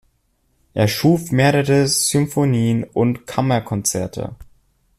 Er 0.73 0.87
schuf 0.87 1.31
mehrere 1.31 1.85
Symphonien 1.85 2.83
und 2.83 3.27
Kammerkonzerte. 3.27 4.35